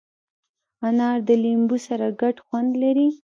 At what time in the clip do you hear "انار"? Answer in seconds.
0.87-1.17